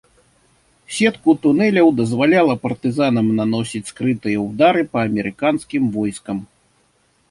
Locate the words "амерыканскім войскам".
5.09-6.37